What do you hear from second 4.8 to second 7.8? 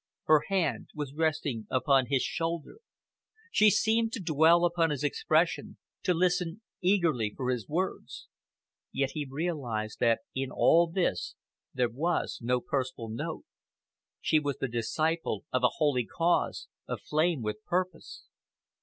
his expression, to listen eagerly for his